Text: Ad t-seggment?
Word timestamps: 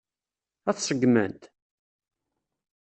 Ad 0.69 0.75
t-seggment? 0.77 1.41